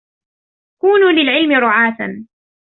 [0.81, 2.21] كُونُوا لِلْعِلْمِ رُعَاةً